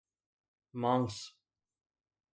[0.81, 1.17] مانڪس